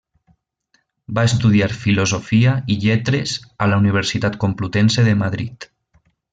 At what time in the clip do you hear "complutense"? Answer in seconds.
4.47-5.09